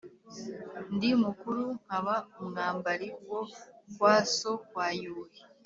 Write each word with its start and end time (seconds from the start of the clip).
Ndi 0.93 1.09
mukuru 1.23 1.63
nkaba 1.83 2.15
umwambali 2.41 3.07
wo 3.29 3.41
kwa 3.95 4.15
so, 4.35 4.51
kwa 4.67 4.87
Yuhi 5.01 5.41